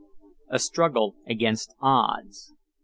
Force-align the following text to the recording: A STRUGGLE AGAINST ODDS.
A 0.49 0.57
STRUGGLE 0.57 1.13
AGAINST 1.27 1.75
ODDS. 1.79 2.53